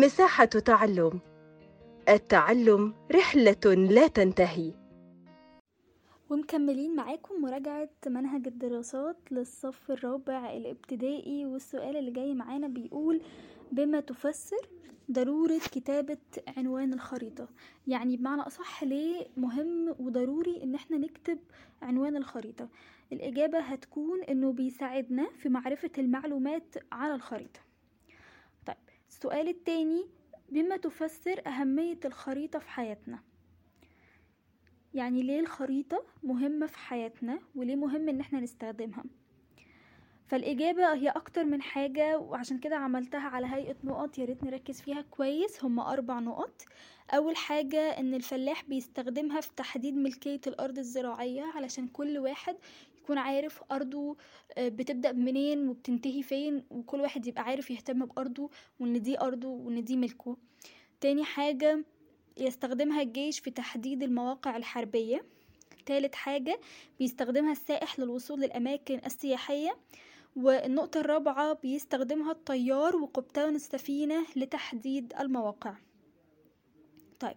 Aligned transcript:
مساحة 0.00 0.44
تعلم. 0.44 1.20
التعلم 2.08 2.94
رحلة 3.12 3.74
لا 3.74 4.06
تنتهي. 4.06 4.72
ومكملين 6.30 6.96
معاكم 6.96 7.42
مراجعة 7.42 7.88
منهج 8.06 8.46
الدراسات 8.46 9.16
للصف 9.30 9.90
الرابع 9.90 10.52
الابتدائي 10.52 11.46
والسؤال 11.46 11.96
اللي 11.96 12.10
جاي 12.10 12.34
معانا 12.34 12.68
بيقول 12.68 13.20
بما 13.72 14.00
تفسر 14.00 14.68
ضرورة 15.12 15.58
كتابة 15.58 16.18
عنوان 16.56 16.92
الخريطة. 16.92 17.48
يعني 17.86 18.16
بمعنى 18.16 18.42
أصح 18.42 18.84
ليه 18.84 19.26
مهم 19.36 19.94
وضروري 19.98 20.62
إن 20.62 20.74
إحنا 20.74 20.98
نكتب 20.98 21.38
عنوان 21.82 22.16
الخريطة؟ 22.16 22.68
الإجابة 23.12 23.58
هتكون 23.58 24.22
إنه 24.22 24.52
بيساعدنا 24.52 25.26
في 25.38 25.48
معرفة 25.48 25.90
المعلومات 25.98 26.74
على 26.92 27.14
الخريطة. 27.14 27.65
السؤال 29.16 29.48
التاني 29.48 30.06
بما 30.48 30.76
تفسر 30.76 31.42
أهمية 31.46 32.00
الخريطة 32.04 32.58
في 32.58 32.68
حياتنا. 32.68 33.18
يعني 34.94 35.22
ليه 35.22 35.40
الخريطة 35.40 36.04
مهمة 36.22 36.66
في 36.66 36.78
حياتنا 36.78 37.38
وليه 37.54 37.76
مهم 37.76 38.08
إن 38.08 38.20
إحنا 38.20 38.40
نستخدمها؟ 38.40 39.04
فالإجابة 40.26 40.94
هي 40.94 41.08
أكتر 41.08 41.44
من 41.44 41.62
حاجة 41.62 42.18
وعشان 42.18 42.58
كده 42.58 42.76
عملتها 42.76 43.20
على 43.28 43.46
هيئة 43.46 43.76
نقط 43.84 44.18
ياريت 44.18 44.44
نركز 44.44 44.80
فيها 44.80 45.02
كويس. 45.02 45.64
هما 45.64 45.92
أربع 45.92 46.18
نقط. 46.20 46.62
أول 47.10 47.36
حاجة 47.36 47.80
إن 47.80 48.14
الفلاح 48.14 48.64
بيستخدمها 48.64 49.40
في 49.40 49.50
تحديد 49.56 49.94
ملكية 49.96 50.40
الأرض 50.46 50.78
الزراعية 50.78 51.42
علشان 51.42 51.88
كل 51.88 52.18
واحد 52.18 52.56
يكون 53.06 53.18
عارف 53.18 53.62
أرضه 53.72 54.16
بتبدأ 54.58 55.12
منين 55.12 55.68
وبتنتهي 55.68 56.22
فين 56.22 56.64
وكل 56.70 57.00
واحد 57.00 57.26
يبقى 57.26 57.42
عارف 57.42 57.70
يهتم 57.70 58.06
بأرضه 58.06 58.50
وإن 58.80 59.02
دي 59.02 59.20
أرضه 59.20 59.48
وإن 59.48 59.84
دي 59.84 59.96
ملكه. 59.96 60.36
تاني 61.00 61.24
حاجة 61.24 61.84
يستخدمها 62.36 63.02
الجيش 63.02 63.38
في 63.38 63.50
تحديد 63.50 64.02
المواقع 64.02 64.56
الحربية. 64.56 65.24
تالت 65.86 66.14
حاجة 66.14 66.60
بيستخدمها 66.98 67.52
السائح 67.52 68.00
للوصول 68.00 68.40
للأماكن 68.40 69.00
السياحية. 69.06 69.76
والنقطة 70.36 71.00
الرابعة 71.00 71.52
بيستخدمها 71.52 72.32
الطيار 72.32 72.96
وقبطان 72.96 73.54
السفينة 73.54 74.26
لتحديد 74.36 75.12
المواقع. 75.20 75.74
طيب 77.20 77.36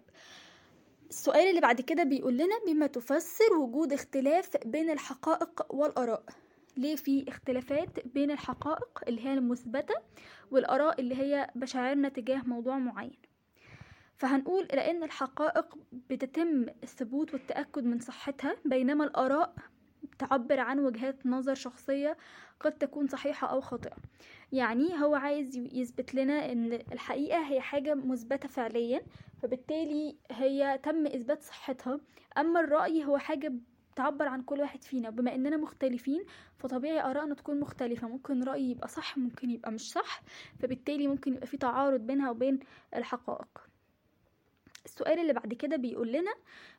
السؤال 1.09 1.49
اللي 1.49 1.61
بعد 1.61 1.81
كده 1.81 2.03
بيقول 2.03 2.33
لنا 2.37 2.59
بما 2.67 2.87
تفسر 2.87 3.53
وجود 3.53 3.93
اختلاف 3.93 4.49
بين 4.65 4.89
الحقائق 4.89 5.75
والآراء. 5.75 6.23
ليه 6.77 6.95
في 6.95 7.25
اختلافات 7.27 8.07
بين 8.07 8.31
الحقائق 8.31 9.03
اللي 9.07 9.25
هي 9.25 9.33
المثبتة 9.33 9.95
والآراء 10.51 11.01
اللي 11.01 11.15
هي 11.15 11.49
مشاعرنا 11.55 12.09
تجاه 12.09 12.41
موضوع 12.45 12.77
معين؟ 12.77 13.17
فهنقول 14.17 14.63
لأن 14.63 15.03
الحقائق 15.03 15.75
بتتم 15.91 16.65
الثبوت 16.83 17.33
والتأكد 17.33 17.83
من 17.83 17.99
صحتها 17.99 18.55
بينما 18.65 19.03
الآراء 19.03 19.55
تعبر 20.19 20.59
عن 20.59 20.79
وجهات 20.79 21.25
نظر 21.25 21.55
شخصية 21.55 22.17
قد 22.59 22.71
تكون 22.71 23.07
صحيحة 23.07 23.47
أو 23.47 23.61
خاطئة. 23.61 23.95
يعني 24.51 25.03
هو 25.03 25.15
عايز 25.15 25.57
يثبت 25.57 26.15
لنا 26.15 26.51
إن 26.51 26.73
الحقيقة 26.73 27.47
هي 27.47 27.61
حاجة 27.61 27.93
مثبتة 27.93 28.47
فعليا 28.47 29.01
فبالتالي 29.41 30.17
هي 30.31 30.79
تم 30.83 31.05
إثبات 31.07 31.43
صحتها. 31.43 31.99
أما 32.37 32.59
الرأي 32.59 33.05
هو 33.05 33.17
حاجة 33.17 33.53
تعبر 33.95 34.27
عن 34.27 34.41
كل 34.41 34.59
واحد 34.61 34.83
فينا. 34.83 35.09
بما 35.09 35.35
إننا 35.35 35.57
مختلفين 35.57 36.25
فطبيعي 36.57 37.11
آرائنا 37.11 37.35
تكون 37.35 37.59
مختلفة. 37.59 38.07
ممكن 38.07 38.43
رايي 38.43 38.71
يبقى 38.71 38.87
صح 38.87 39.17
ممكن 39.17 39.49
يبقى 39.49 39.71
مش 39.71 39.91
صح 39.91 40.21
فبالتالي 40.59 41.07
ممكن 41.07 41.33
يبقى 41.33 41.47
في 41.47 41.57
تعارض 41.57 41.99
بينها 41.99 42.29
وبين 42.31 42.59
الحقائق. 42.95 43.68
السؤال 44.99 45.19
اللي 45.19 45.33
بعد 45.33 45.53
كده 45.53 45.75
بيقول 45.75 46.11
لنا 46.11 46.31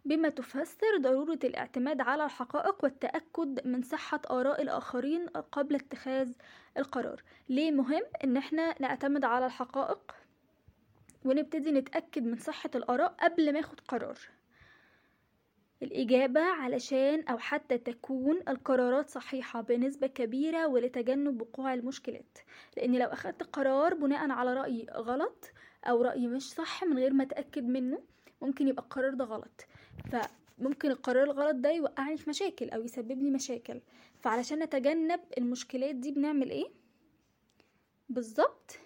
بما 0.05 0.29
تفسر 0.29 0.97
ضرورة 1.01 1.39
الاعتماد 1.45 2.01
على 2.01 2.25
الحقائق 2.25 2.85
والتأكد 2.85 3.67
من 3.67 3.83
صحة 3.83 4.21
آراء 4.31 4.63
الآخرين 4.63 5.27
قبل 5.29 5.75
اتخاذ 5.75 6.33
القرار. 6.79 7.23
ليه 7.49 7.71
مهم 7.71 8.03
إن 8.25 8.37
إحنا 8.37 8.75
نعتمد 8.81 9.25
على 9.25 9.47
الحقائق 9.47 10.15
ونبتدي 11.25 11.71
نتأكد 11.73 12.23
من 12.25 12.37
صحة 12.37 12.71
الآراء 12.75 13.15
قبل 13.21 13.53
ما 13.53 13.59
ياخد 13.59 13.81
قرار؟ 13.81 14.19
الإجابة 15.83 16.41
علشان 16.41 17.21
أو 17.29 17.39
حتى 17.39 17.79
تكون 17.79 18.37
القرارات 18.49 19.11
صحيحة 19.11 19.61
بنسبة 19.61 20.07
كبيرة 20.07 20.67
ولتجنب 20.67 21.41
وقوع 21.43 21.75
المشكلات. 21.75 22.39
لأن 22.77 22.97
لو 22.99 23.07
أخدت 23.07 23.43
قرار 23.43 23.95
بناء 23.95 24.31
على 24.31 24.55
رأي 24.55 24.87
غلط 24.93 25.51
أو 25.85 26.03
رأي 26.03 26.27
مش 26.27 26.43
صح 26.51 26.85
من 26.85 26.99
غير 26.99 27.13
ما 27.13 27.23
أتأكد 27.25 27.65
منه 27.65 27.99
ممكن 28.43 28.69
يبقى 28.69 28.83
القرار 28.83 29.15
ده 29.15 29.25
غلط. 29.25 29.67
فممكن 30.13 30.91
القرار 30.91 31.25
الغلط 31.25 31.55
ده 31.57 31.71
يوقعني 31.71 32.17
في 32.17 32.31
مشاكل 32.31 32.71
أو 32.71 32.83
يسبب 32.83 33.23
لي 33.23 33.31
مشاكل. 33.31 33.81
فعلشان 34.21 34.59
نتجنب 34.59 35.21
المشكلات 35.39 35.95
دي 35.95 36.13
بنعمل 36.13 36.51
إيه؟ 36.51 36.67
بالظبط 38.09 38.79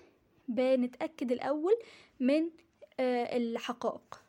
بنتأكد 0.49 1.33
الأول 1.33 1.75
من 2.21 2.51
آه 3.01 3.37
الحقائق. 3.37 4.24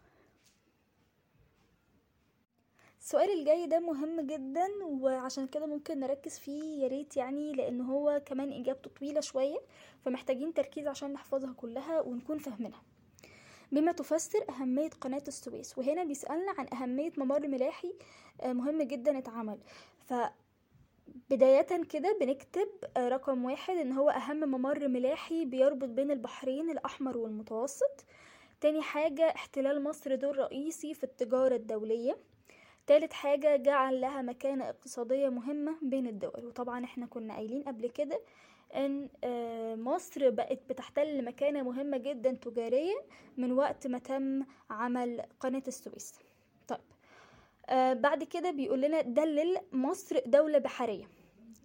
السؤال 3.05 3.39
الجاي 3.39 3.67
ده 3.67 3.79
مهم 3.79 4.21
جدا 4.21 4.67
وعشان 4.83 5.47
كده 5.47 5.65
ممكن 5.65 5.99
نركز 5.99 6.39
فيه 6.39 6.83
يا 6.83 6.87
ريت 6.87 7.17
يعني 7.17 7.53
لأن 7.53 7.81
هو 7.81 8.21
كمان 8.25 8.53
إجابته 8.53 8.89
طويلة 8.89 9.21
شوية 9.21 9.57
فمحتاجين 10.05 10.53
تركيز 10.53 10.87
عشان 10.87 11.13
نحفظها 11.13 11.53
كلها 11.53 12.01
ونكون 12.01 12.37
فاهمينها. 12.37 12.81
بما 13.71 13.91
تفسر 13.91 14.45
أهمية 14.49 14.89
قناة 14.89 15.23
السويس 15.27 15.77
وهنا 15.77 16.03
بيسألنا 16.03 16.51
عن 16.57 16.67
أهمية 16.73 17.11
ممر 17.17 17.47
ملاحي 17.47 17.93
مهم 18.45 18.81
جدا 18.81 19.17
اتعمل. 19.17 19.59
ف 20.05 20.13
بداية 21.29 21.83
كده 21.83 22.17
بنكتب 22.21 22.69
رقم 22.97 23.45
واحد 23.45 23.77
إن 23.77 23.91
هو 23.91 24.09
أهم 24.09 24.39
ممر 24.39 24.87
ملاحي 24.87 25.45
بيربط 25.45 25.89
بين 25.89 26.11
البحرين 26.11 26.69
الأحمر 26.69 27.17
والمتوسط. 27.17 28.05
تاني 28.61 28.81
حاجة 28.81 29.23
احتلال 29.29 29.83
مصر 29.83 30.15
دور 30.15 30.37
رئيسي 30.37 30.93
في 30.93 31.03
التجارة 31.03 31.55
الدولية. 31.55 32.17
تالت 32.87 33.13
حاجة 33.13 33.55
جعل 33.55 34.01
لها 34.01 34.21
مكانة 34.21 34.69
اقتصادية 34.69 35.29
مهمة 35.29 35.75
بين 35.81 36.07
الدول. 36.07 36.45
وطبعا 36.45 36.85
إحنا 36.85 37.05
كنا 37.05 37.33
قايلين 37.33 37.63
قبل 37.63 37.89
كده 37.89 38.21
إن 38.75 39.09
مصر 39.83 40.29
بقت 40.29 40.59
بتحتل 40.69 41.25
مكانة 41.25 41.63
مهمة 41.63 41.97
جدا 41.97 42.31
تجاريا 42.31 42.95
من 43.37 43.51
وقت 43.51 43.87
ما 43.87 43.97
تم 43.97 44.43
عمل 44.69 45.21
قناة 45.39 45.63
السويس. 45.67 46.13
طيب 46.67 46.79
آه 47.69 47.93
بعد 47.93 48.23
كده 48.23 48.51
بيقول 48.51 48.81
لنا 48.81 49.01
دلل 49.01 49.57
مصر 49.71 50.19
دولة 50.25 50.57
بحرية. 50.57 51.05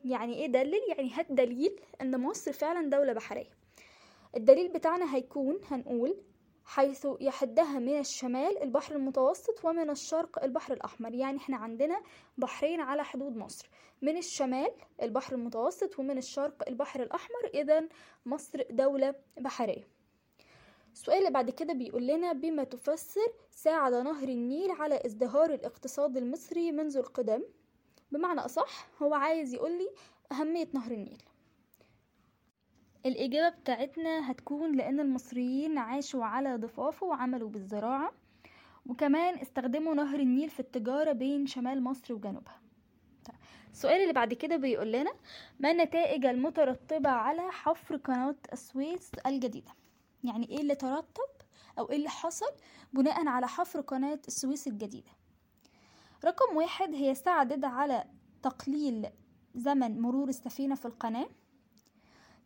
يعني 0.05 0.35
إيه 0.35 0.47
دلل؟ 0.47 0.81
يعني 0.89 1.11
هات 1.13 1.33
دليل 1.33 1.81
إن 2.01 2.21
مصر 2.21 2.53
فعلا 2.53 2.91
دولة 2.91 3.13
بحرية. 3.13 3.51
الدليل 4.37 4.69
بتاعنا 4.69 5.15
هيكون 5.17 5.61
هنقول 5.71 6.17
حيث 6.71 7.07
يحدها 7.21 7.79
من 7.79 7.99
الشمال 7.99 8.63
البحر 8.63 8.95
المتوسط 8.97 9.65
ومن 9.65 9.91
الشرق 9.91 10.45
البحر 10.45 10.73
الأحمر. 10.73 11.15
يعني 11.15 11.39
إحنا 11.39 11.57
عندنا 11.57 12.03
بحرين 12.39 12.81
على 12.81 13.05
حدود 13.05 13.37
مصر. 13.37 13.71
من 14.03 14.17
الشمال 14.17 14.71
البحر 15.03 15.35
المتوسط 15.35 15.99
ومن 15.99 16.19
الشرق 16.19 16.69
البحر 16.69 17.03
الأحمر 17.03 17.51
إذا 17.55 17.89
مصر 18.27 18.63
دولة 18.71 19.15
بحرية. 19.41 19.89
السؤال 20.93 21.19
اللي 21.19 21.31
بعد 21.31 21.51
كده 21.51 21.73
بيقول 21.73 22.07
لنا 22.07 22.33
بما 22.33 22.65
تفسر 22.65 23.33
ساعد 23.51 23.95
نهر 23.95 24.29
النيل 24.29 24.71
على 24.71 25.01
ازدهار 25.07 25.55
الاقتصاد 25.55 26.17
المصري 26.17 26.73
منذ 26.73 26.97
القدم؟ 26.97 27.43
بمعنى 28.13 28.41
أصح 28.41 28.89
هو 29.03 29.15
عايز 29.15 29.55
يقولي 29.55 29.91
أهمية 30.33 30.69
نهر 30.75 30.93
النيل. 30.93 31.23
الإجابة 33.07 33.57
بتاعتنا 33.57 34.31
هتكون 34.31 34.77
لأن 34.77 35.01
المصريين 35.01 35.79
عاشوا 35.79 36.25
على 36.25 36.57
ضفافه 36.57 37.07
وعملوا 37.07 37.49
بالزراعة 37.49 38.13
وكمان 38.87 39.39
استخدموا 39.39 39.95
نهر 39.95 40.21
النيل 40.21 40.51
في 40.51 40.61
التجارة 40.61 41.13
بين 41.13 41.47
شمال 41.47 41.83
مصر 41.83 42.15
وجنوبها. 42.15 42.61
السؤال 43.73 44.01
اللي 44.03 44.13
بعد 44.13 44.35
كده 44.35 44.57
بيقول 44.57 44.93
لنا 44.93 45.13
ما 45.61 45.71
النتائج 45.71 46.27
المترتبة 46.27 47.11
على 47.11 47.51
حفر 47.53 47.97
قناة 47.97 48.37
السويس 48.53 49.11
الجديدة؟ 49.27 49.71
يعني 50.25 50.49
إيه 50.51 50.61
اللي 50.61 50.75
ترتب 50.75 51.31
أو 51.79 51.91
إيه 51.91 51.97
اللي 51.97 52.09
حصل 52.09 52.51
بناء 52.93 53.27
على 53.27 53.49
حفر 53.49 53.81
قناة 53.81 54.19
السويس 54.29 54.67
الجديدة؟ 54.69 55.11
رقم 56.25 56.57
واحد 56.57 56.95
هي 56.95 57.15
ساعدت 57.15 57.65
على 57.65 58.05
تقليل 58.43 59.07
زمن 59.55 60.01
مرور 60.01 60.29
السفينة 60.29 60.75
في 60.75 60.87
القناة. 60.87 61.29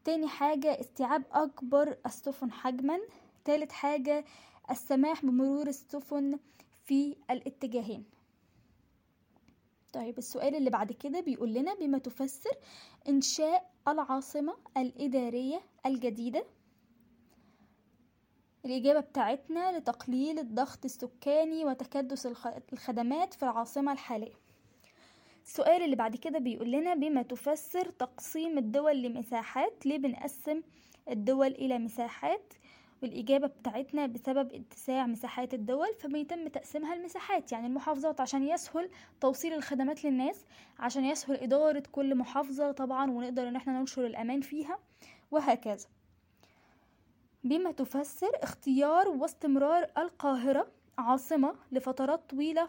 تاني 0.05 0.29
حاجة 0.29 0.81
استيعاب 0.81 1.23
أكبر 1.33 1.97
السفن 2.07 2.53
حجما. 2.53 3.01
تالت 3.45 3.73
حاجة 3.73 4.25
السماح 4.71 5.25
بمرور 5.25 5.67
السفن 5.67 6.39
في 6.85 7.17
الاتجاهين. 7.31 8.05
طيب 9.93 10.19
السؤال 10.19 10.55
اللي 10.55 10.71
بعد 10.71 10.93
كده 10.93 11.21
بيقول 11.21 11.55
لنا 11.55 11.75
بما 11.75 11.99
تفسر 11.99 12.51
إنشاء 13.09 13.71
العاصمة 13.89 14.57
الإدارية 14.77 15.61
الجديدة. 15.87 16.45
الإجابة 18.65 19.01
بتاعتنا 19.01 19.79
لتقليل 19.79 20.39
الضغط 20.39 20.85
السكاني 20.85 21.65
وتكدس 21.65 22.27
الخ- 22.27 22.73
الخدمات 22.73 23.35
في 23.35 23.43
العاصمة 23.43 23.93
الحالية. 23.93 24.44
السؤال 25.45 25.83
اللي 25.83 25.97
بعد 25.97 26.17
كده 26.17 26.39
بيقول 26.39 26.71
لنا 26.71 26.95
بما 26.95 27.23
تفسر 27.23 27.91
تقسيم 27.91 28.59
الدول 28.59 29.03
لمساحات 29.03 29.87
ليه 29.87 29.99
بنقسم 29.99 30.63
الدول 31.11 31.47
إلى 31.47 31.79
مساحات؟ 31.79 32.55
والإجابة 33.03 33.47
بتاعتنا 33.47 34.07
بسبب 34.07 34.53
اتساع 34.55 35.07
مساحات 35.07 35.55
الدول 35.55 35.95
فبيتم 36.01 36.49
تقسيمها 36.49 36.95
لمساحات 36.95 37.53
يعني 37.53 37.67
المحافظات 37.67 38.21
عشان 38.21 38.43
يسهل 38.49 38.91
توصيل 39.21 39.53
الخدمات 39.53 40.05
للناس 40.05 40.45
عشان 40.79 41.05
يسهل 41.05 41.37
إدارة 41.37 41.83
كل 41.93 42.15
محافظة 42.15 42.73
طبعا 42.73 43.11
ونقدر 43.11 43.49
إن 43.49 43.57
إحنا 43.57 43.79
ننشر 43.79 44.07
الأمان 44.07 44.41
فيها 44.41 44.79
وهكذا. 45.31 45.87
بما 47.45 47.73
تفسر 47.73 48.31
اختيار 48.43 49.09
واستمرار 49.09 49.87
القاهرة 49.99 50.67
عاصمة 50.99 51.55
لفترات 51.73 52.31
طويلة 52.31 52.69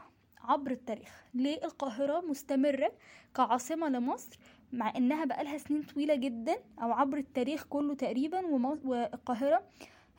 عبر 0.52 0.72
التاريخ. 0.72 1.26
ليه 1.34 1.66
القاهرة 1.66 2.22
مستمرة 2.22 2.92
كعاصمة 3.36 3.90
لمصر؟ 3.90 4.40
مع 4.74 4.94
إنها 4.98 5.26
بقالها 5.26 5.58
سنين 5.58 5.84
طويلة 5.84 6.16
جدا 6.16 6.56
أو 6.82 6.92
عبر 6.92 7.18
التاريخ 7.18 7.64
كله 7.66 7.94
تقريبا 7.94 8.46
والقاهرة 8.86 9.64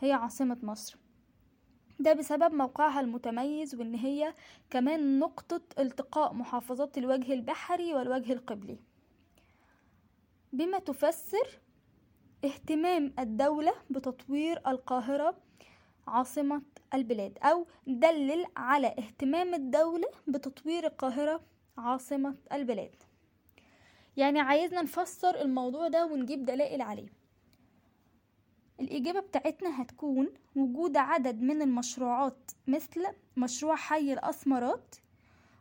هي 0.00 0.12
عاصمة 0.12 0.58
مصر. 0.62 0.96
ده 2.00 2.12
بسبب 2.12 2.54
موقعها 2.54 3.00
المتميز 3.00 3.74
وإن 3.74 3.94
هي 3.94 4.34
كمان 4.70 5.18
نقطة 5.18 5.62
التقاء 5.78 6.34
محافظات 6.34 6.98
الوجه 6.98 7.32
البحري 7.32 7.94
والوجه 7.94 8.32
القبلي. 8.32 8.78
بما 10.52 10.78
تفسر 10.78 11.60
اهتمام 12.44 13.12
الدولة 13.18 13.72
بتطوير 13.90 14.60
القاهرة 14.68 15.36
عاصمة 16.06 16.62
البلاد 16.94 17.38
أو 17.42 17.66
دلل 17.86 18.46
على 18.56 18.86
اهتمام 18.86 19.54
الدولة 19.54 20.08
بتطوير 20.28 20.86
القاهرة 20.86 21.40
عاصمة 21.78 22.34
البلاد. 22.52 22.94
يعني 24.16 24.40
عايزنا 24.40 24.82
نفسر 24.82 25.40
الموضوع 25.40 25.88
ده 25.88 26.06
ونجيب 26.06 26.44
دلائل 26.44 26.82
عليه. 26.82 27.08
الإجابة 28.80 29.20
بتاعتنا 29.20 29.82
هتكون 29.82 30.28
وجود 30.56 30.96
عدد 30.96 31.42
من 31.42 31.62
المشروعات 31.62 32.50
مثل 32.66 33.06
مشروع 33.36 33.76
حي 33.76 34.12
الأسمرات 34.12 34.94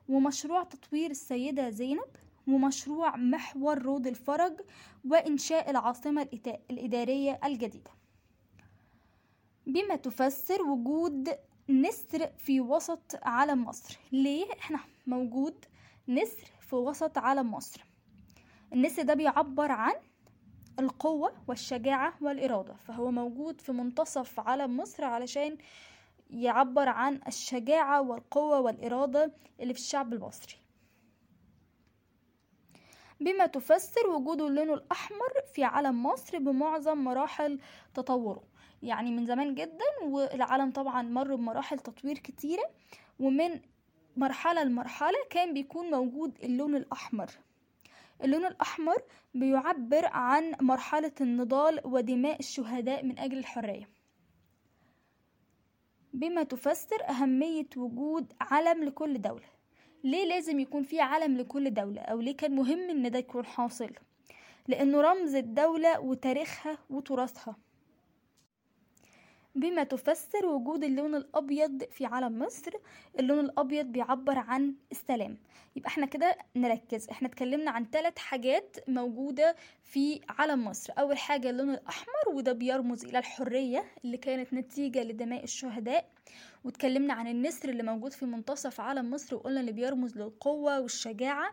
ومشروع 0.09 0.63
تطوير 0.63 1.11
السيدة 1.11 1.69
زينب 1.69 2.15
ومشروع 2.47 3.15
محور 3.15 3.81
رود 3.81 4.07
الفرج 4.07 4.61
وإنشاء 5.09 5.69
العاصمة 5.69 6.27
الإدارية 6.71 7.39
الجديدة. 7.45 7.91
بما 9.67 9.95
تفسر 9.95 10.61
وجود 10.61 11.29
نسر 11.69 12.27
في 12.37 12.61
وسط 12.61 13.15
علم 13.23 13.63
مصر. 13.65 13.97
ليه 14.11 14.45
إحنا 14.59 14.79
موجود 15.07 15.65
نسر 16.07 16.47
في 16.61 16.75
وسط 16.75 17.17
علم 17.17 17.51
مصر؟ 17.53 17.85
النسر 18.73 19.01
ده 19.03 19.13
بيعبر 19.13 19.71
عن 19.71 19.93
القوة 20.79 21.33
والشجاعة 21.47 22.13
والإرادة 22.21 22.73
فهو 22.73 23.11
موجود 23.11 23.61
في 23.61 23.71
منتصف 23.71 24.39
علم 24.39 24.77
مصر 24.77 25.03
علشان 25.05 25.57
يعبر 26.29 26.89
عن 26.89 27.19
الشجاعة 27.27 28.01
والقوة 28.01 28.59
والإرادة 28.59 29.31
اللي 29.59 29.73
في 29.73 29.79
الشعب 29.79 30.13
المصري. 30.13 30.55
بما 33.19 33.45
تفسر 33.45 34.07
وجود 34.07 34.41
اللون 34.41 34.73
الأحمر 34.73 35.33
في 35.53 35.63
علم 35.63 36.03
مصر 36.05 36.37
بمعظم 36.39 36.97
مراحل 36.97 37.59
تطوره. 37.93 38.43
يعني 38.83 39.11
من 39.11 39.25
زمان 39.25 39.55
جدا 39.55 39.85
والعالم 40.03 40.71
طبعا 40.71 41.01
مر 41.01 41.35
بمراحل 41.35 41.79
تطوير 41.79 42.17
كتيرة. 42.17 42.63
ومن 43.19 43.59
مرحلة 44.17 44.63
لمرحلة 44.63 45.17
كان 45.29 45.53
بيكون 45.53 45.91
موجود 45.91 46.37
اللون 46.43 46.75
الأحمر. 46.75 47.29
اللون 48.23 48.45
الأحمر 48.45 48.97
بيعبر 49.33 50.05
عن 50.05 50.55
مرحلة 50.61 51.11
النضال 51.21 51.81
ودماء 51.85 52.39
الشهداء 52.39 53.05
من 53.05 53.19
أجل 53.19 53.37
الحرية. 53.37 53.89
بما 56.13 56.43
تفسر 56.43 57.09
أهمية 57.09 57.67
وجود 57.77 58.33
علم 58.41 58.83
لكل 58.83 59.21
دولة. 59.21 59.45
ليه 60.03 60.25
لازم 60.25 60.59
يكون 60.59 60.83
في 60.83 60.99
علم 61.01 61.37
لكل 61.37 61.73
دولة؟ 61.73 62.01
أو 62.01 62.21
ليه 62.21 62.37
كان 62.37 62.55
مهم 62.55 62.89
إن 62.89 63.11
ده 63.11 63.19
يكون 63.19 63.45
حاصل؟ 63.45 63.89
لأنه 64.67 65.01
رمز 65.01 65.35
الدولة 65.35 65.99
وتاريخها 65.99 66.77
وتراثها. 66.89 67.55
بما 69.55 69.83
تفسر 69.83 70.45
وجود 70.45 70.83
اللون 70.83 71.15
الأبيض 71.15 71.83
في 71.83 72.05
علم 72.05 72.39
مصر 72.39 72.71
اللون 73.19 73.39
الأبيض 73.39 73.85
بيعبر 73.85 74.37
عن 74.37 74.75
السلام. 74.91 75.37
يبقى 75.75 75.87
إحنا 75.89 76.05
كده 76.05 76.37
نركز. 76.55 77.09
إحنا 77.09 77.27
اتكلمنا 77.27 77.71
عن 77.71 77.85
ثلاث 77.91 78.17
حاجات 78.17 78.77
موجودة 78.87 79.55
في 79.83 80.21
علم 80.29 80.65
مصر. 80.65 80.93
أول 80.99 81.17
حاجة 81.17 81.49
اللون 81.49 81.69
الأحمر 81.69 82.29
وده 82.33 82.53
بيرمز 82.53 83.05
إلى 83.05 83.19
الحرية 83.19 83.83
اللي 84.05 84.17
كانت 84.17 84.53
نتيجة 84.53 85.03
لدماء 85.03 85.43
الشهداء. 85.43 86.09
واتكلمنا 86.63 87.13
عن 87.13 87.27
النسر 87.27 87.69
اللي 87.69 87.83
موجود 87.83 88.11
في 88.13 88.25
منتصف 88.25 88.81
علم 88.81 89.09
مصر 89.11 89.35
وقلنا 89.35 89.59
اللي 89.59 89.71
بيرمز 89.71 90.17
للقوة 90.17 90.79
والشجاعة 90.79 91.51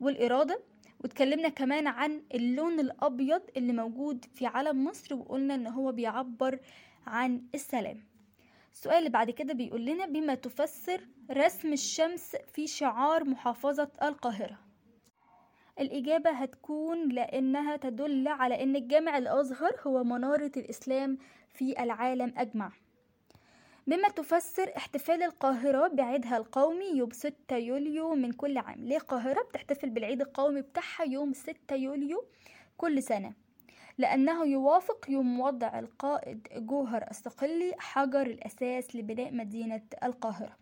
والإرادة. 0.00 0.60
واتكلمنا 1.00 1.48
كمان 1.48 1.86
عن 1.86 2.22
اللون 2.34 2.80
الأبيض 2.80 3.42
اللي 3.56 3.72
موجود 3.72 4.24
في 4.34 4.46
علم 4.46 4.84
مصر 4.84 5.14
وقلنا 5.14 5.54
إن 5.54 5.66
هو 5.66 5.92
بيعبر 5.92 6.58
عن 7.06 7.42
السلام. 7.54 8.00
السؤال 8.72 8.98
اللي 8.98 9.10
بعد 9.10 9.30
كده 9.30 9.54
بيقول 9.54 9.84
لنا 9.86 10.06
بما 10.06 10.34
تفسر 10.34 11.00
رسم 11.30 11.72
الشمس 11.72 12.36
في 12.52 12.66
شعار 12.66 13.24
محافظة 13.24 13.88
القاهرة. 14.02 14.58
الإجابة 15.80 16.30
هتكون 16.30 17.08
لأنها 17.08 17.76
تدل 17.76 18.28
على 18.28 18.62
أن 18.62 18.76
الجامع 18.76 19.18
الأزهر 19.18 19.72
هو 19.86 20.04
منارة 20.04 20.52
الإسلام 20.56 21.18
في 21.54 21.82
العالم 21.82 22.34
أجمع. 22.36 22.72
بما 23.86 24.08
تفسر 24.08 24.72
احتفال 24.76 25.22
القاهرة 25.22 25.88
بعيدها 25.88 26.36
القومي 26.36 26.84
يوم 26.84 27.10
6 27.10 27.56
يوليو 27.56 28.14
من 28.14 28.32
كل 28.32 28.58
عام. 28.58 28.84
ليه 28.84 28.96
القاهرة؟ 28.96 29.42
بتحتفل 29.42 29.90
بالعيد 29.90 30.20
القومي 30.20 30.60
بتاعها 30.62 31.04
يوم 31.04 31.32
6 31.32 31.74
يوليو 31.76 32.24
كل 32.76 33.02
سنة. 33.02 33.32
لأنه 33.98 34.44
يوافق 34.46 35.06
يوم 35.08 35.40
وضع 35.40 35.78
القائد 35.78 36.48
جوهر 36.52 37.04
الصقلي 37.10 37.74
حجر 37.78 38.26
الأساس 38.26 38.96
لبناء 38.96 39.32
مدينة 39.32 39.82
القاهرة. 40.04 40.56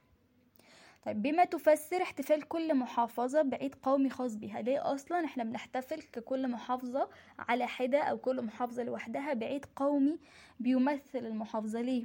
طيب 1.07 1.23
بما 1.23 1.45
تفسر 1.45 2.03
احتفال 2.03 2.49
كل 2.49 2.75
محافظة 2.75 3.43
بعيد 3.43 3.75
قومي 3.75 4.11
خاص 4.11 4.37
بها 4.37 4.63
ليه 4.63 4.95
أصلا 4.95 5.25
إحنا 5.25 5.45
بنحتفل 5.45 6.03
ككل 6.03 6.49
محافظة 6.49 7.09
على 7.39 7.67
حدة 7.67 7.99
أو 8.03 8.19
كل 8.19 8.43
محافظة 8.43 8.83
لوحدها 8.83 9.35
بعيد 9.35 9.67
قومي 9.77 10.19
بيمثل 10.61 11.19
المحافظة 11.27 11.81
ليه؟ 11.81 12.05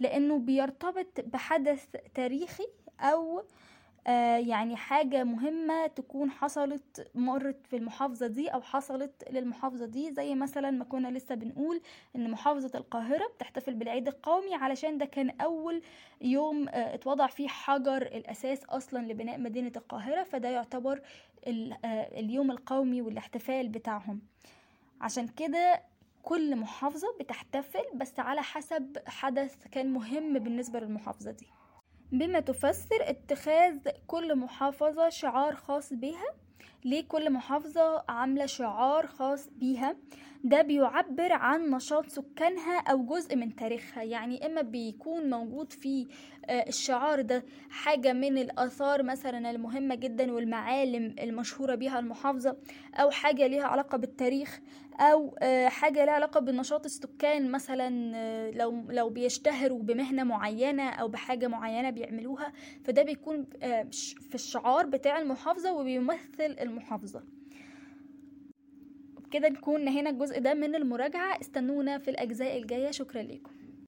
لأنه 0.00 0.38
بيرتبط 0.38 1.20
بحدث 1.20 1.86
تاريخي 2.14 2.66
أو 3.00 3.38
آه 3.38 3.44
يعني 4.38 4.76
حاجة 4.76 5.24
مهمة 5.24 5.86
تكون 5.86 6.30
حصلت 6.30 7.08
مرت 7.14 7.66
في 7.66 7.76
المحافظة 7.76 8.26
دي 8.26 8.48
أو 8.48 8.62
حصلت 8.62 9.24
للمحافظة 9.30 9.86
دي 9.86 10.12
زي 10.12 10.34
مثلا 10.34 10.70
ما 10.70 10.84
كنا 10.84 11.08
لسه 11.08 11.34
بنقول 11.34 11.80
إن 12.16 12.30
محافظة 12.30 12.70
القاهرة 12.78 13.26
بتحتفل 13.36 13.74
بالعيد 13.74 14.08
القومي 14.08 14.54
علشان 14.54 14.98
ده 14.98 15.04
كان 15.04 15.30
أول 15.30 15.82
يوم 16.20 16.68
آه 16.68 16.94
اتوضع 16.94 17.26
فيه 17.26 17.48
حجر 17.48 18.02
الأساس 18.02 18.64
أصلا 18.64 18.98
لبناء 19.12 19.38
مدينة 19.38 19.72
القاهرة 19.76 20.22
فده 20.22 20.48
يعتبر 20.48 21.00
آه 21.46 22.20
اليوم 22.20 22.50
القومي 22.50 23.02
والاحتفال 23.02 23.68
بتاعهم. 23.68 24.20
عشان 25.00 25.28
كده 25.28 25.82
كل 26.22 26.56
محافظة 26.56 27.06
بتحتفل 27.20 27.84
بس 27.94 28.20
على 28.20 28.42
حسب 28.42 28.98
حدث 29.06 29.54
كان 29.72 29.92
مهم 29.92 30.38
بالنسبة 30.38 30.80
للمحافظة 30.80 31.30
دي. 31.30 31.46
بما 32.12 32.40
تفسر 32.40 32.96
اتخاذ 33.00 33.78
كل 34.06 34.34
محافظة 34.38 35.08
شعار 35.08 35.56
خاص 35.56 35.92
بها 35.92 36.34
ليه 36.84 37.04
كل 37.08 37.30
محافظة 37.32 38.04
عاملة 38.08 38.46
شعار 38.46 39.06
خاص 39.06 39.48
بيها؟ 39.48 39.96
ده 40.44 40.62
بيعبر 40.62 41.32
عن 41.32 41.70
نشاط 41.70 42.06
سكانها 42.06 42.78
أو 42.80 43.04
جزء 43.06 43.36
من 43.36 43.56
تاريخها. 43.56 44.02
يعني 44.02 44.46
إما 44.46 44.62
بيكون 44.62 45.30
موجود 45.30 45.72
في 45.72 46.06
آه، 46.46 46.64
الشعار 46.68 47.20
ده 47.20 47.44
حاجة 47.70 48.12
من 48.12 48.38
الآثار 48.38 49.02
مثلا 49.02 49.50
المهمة 49.50 49.94
جدا 49.94 50.32
والمعالم 50.32 51.14
المشهورة 51.20 51.74
بيها 51.74 51.98
المحافظة 51.98 52.56
أو 52.94 53.10
حاجة 53.10 53.46
ليها 53.46 53.64
علاقة 53.64 53.98
بالتاريخ 53.98 54.60
أو 55.00 55.36
آه، 55.42 55.68
حاجة 55.68 56.04
ليها 56.04 56.14
علاقة 56.14 56.40
بنشاط 56.40 56.84
السكان 56.84 57.50
مثلا 57.50 58.12
آه، 58.16 58.50
لو 58.50 58.86
لو 58.90 59.08
بيشتهروا 59.10 59.82
بمهنة 59.82 60.24
معينة 60.24 60.90
أو 60.90 61.08
بحاجة 61.08 61.46
معينة 61.48 61.90
بيعملوها. 61.90 62.52
فده 62.84 63.02
بيكون 63.02 63.46
في 64.28 64.34
الشعار 64.34 64.86
بتاع 64.86 65.18
المحافظة 65.18 65.72
وبيمثل 65.72 66.56
المحافظة. 66.60 67.22
وبكده 69.32 69.48
نكون 69.48 69.84
نهينا 69.84 70.10
الجزء 70.10 70.40
ده 70.40 70.54
من 70.54 70.74
المراجعة. 70.74 71.40
استنونا 71.40 71.98
في 71.98 72.10
الأجزاء 72.10 72.58
الجاية. 72.58 72.90
شكرا 72.90 73.22
لكم 73.22 73.50